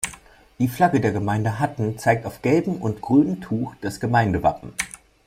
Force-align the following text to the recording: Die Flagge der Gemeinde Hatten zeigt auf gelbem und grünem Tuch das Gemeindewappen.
Die 0.57 0.67
Flagge 0.67 0.99
der 0.99 1.11
Gemeinde 1.11 1.59
Hatten 1.59 1.99
zeigt 1.99 2.25
auf 2.25 2.41
gelbem 2.41 2.77
und 2.81 3.01
grünem 3.01 3.39
Tuch 3.39 3.75
das 3.81 3.99
Gemeindewappen. 3.99 4.73